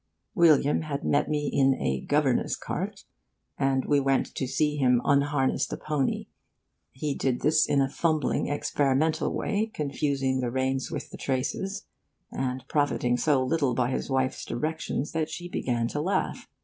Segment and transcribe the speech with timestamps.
[0.33, 3.03] William had met me in a 'governess cart,'
[3.59, 6.25] and we went to see him unharness the pony.
[6.91, 11.85] He did this in a fumbling, experimental way, confusing the reins with the traces,
[12.31, 16.47] and profiting so little by his wife's directions that she began to laugh.